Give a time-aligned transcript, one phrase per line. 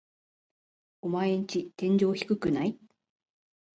[1.03, 2.75] オマエんち天井低くない？